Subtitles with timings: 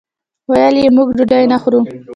[0.49, 1.79] ویل یې موږ ډوډۍ نه خورو.